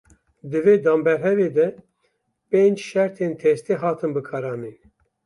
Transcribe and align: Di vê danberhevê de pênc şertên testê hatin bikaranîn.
Di 0.49 0.59
vê 0.65 0.75
danberhevê 0.85 1.49
de 1.57 1.67
pênc 2.51 2.77
şertên 2.89 3.31
testê 3.41 3.73
hatin 3.81 4.11
bikaranîn. 4.15 4.77